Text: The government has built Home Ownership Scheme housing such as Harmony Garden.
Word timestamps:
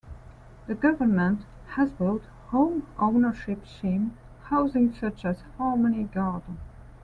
The 0.65 0.73
government 0.73 1.41
has 1.75 1.91
built 1.91 2.23
Home 2.47 2.87
Ownership 2.97 3.67
Scheme 3.67 4.17
housing 4.45 4.95
such 4.95 5.23
as 5.25 5.43
Harmony 5.59 6.05
Garden. 6.05 6.57